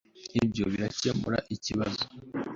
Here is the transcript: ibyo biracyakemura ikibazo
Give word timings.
ibyo 0.43 0.63
biracyakemura 0.71 1.37
ikibazo 1.55 2.03